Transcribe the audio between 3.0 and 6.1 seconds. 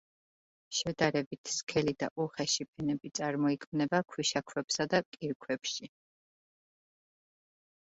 წარმოიქმნება ქვიშაქვებსა და კირქვებში.